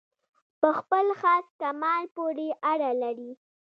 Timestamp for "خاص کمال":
1.21-2.03